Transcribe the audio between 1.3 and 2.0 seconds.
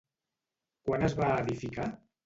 edificar?